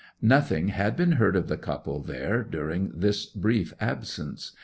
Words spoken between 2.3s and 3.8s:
during this brief